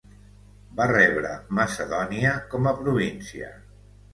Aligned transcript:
Va 0.79 0.87
rebre 0.91 1.35
Macedònia 1.59 2.33
com 2.55 2.71
a 2.73 2.75
província. 2.83 3.53